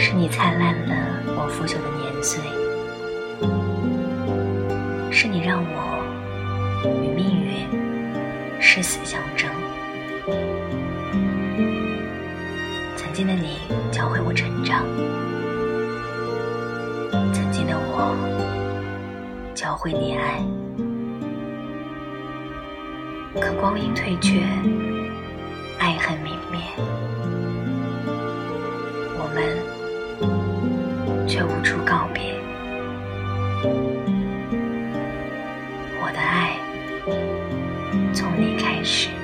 [0.00, 0.94] 是你灿烂了
[1.36, 2.40] 我腐朽的年岁，
[5.10, 5.76] 是你让我
[6.84, 7.66] 与命运
[8.60, 9.50] 誓死相争。
[12.96, 13.58] 曾经的你
[13.90, 14.86] 教会我成长，
[17.32, 18.14] 曾经的我
[19.52, 20.40] 教会你爱。
[23.40, 24.40] 可光阴退却，
[25.78, 26.60] 爱恨泯灭，
[31.28, 32.34] 却无处告别。
[36.00, 36.56] 我的爱
[38.14, 39.17] 从你开始。